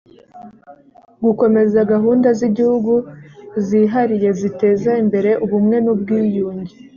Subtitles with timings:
[1.23, 2.93] gukomeza gahunda z’igihugu
[3.67, 6.73] zihariye ziteza imbere ubumwe n’ubwiyunge